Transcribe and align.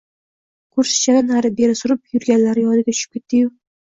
kursichani 0.77 1.19
nari-beri 1.25 1.77
surib 1.83 2.01
yurganlari 2.15 2.65
yodiga 2.69 2.95
tushib 2.97 3.19
ketdi-yu 3.19 3.53